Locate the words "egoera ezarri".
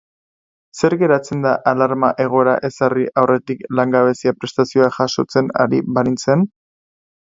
2.25-3.07